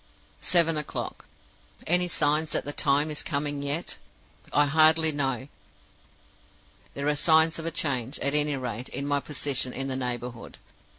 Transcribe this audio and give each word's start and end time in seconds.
"Seven 0.41 0.77
o'clock. 0.79 1.27
Any 1.85 2.07
signs 2.07 2.53
that 2.53 2.65
the 2.65 2.73
time 2.73 3.11
is 3.11 3.21
coming 3.21 3.61
yet? 3.61 3.99
I 4.51 4.65
hardly 4.65 5.11
know; 5.11 5.47
there 6.95 7.07
are 7.07 7.15
signs 7.15 7.59
of 7.59 7.67
a 7.67 7.71
change, 7.71 8.17
at 8.17 8.33
any 8.33 8.57
rate, 8.57 8.89
in 8.89 9.05
my 9.05 9.19
position 9.19 9.71
in 9.73 9.89
the 9.89 9.95
neighborhood. 9.95 10.57